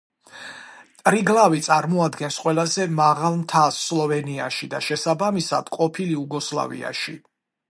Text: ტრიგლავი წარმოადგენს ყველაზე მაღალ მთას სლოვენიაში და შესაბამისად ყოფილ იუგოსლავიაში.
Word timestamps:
ტრიგლავი 1.09 1.61
წარმოადგენს 1.67 2.39
ყველაზე 2.45 2.87
მაღალ 3.01 3.39
მთას 3.43 3.77
სლოვენიაში 3.91 4.71
და 4.75 4.83
შესაბამისად 4.89 5.75
ყოფილ 5.81 6.17
იუგოსლავიაში. 6.19 7.21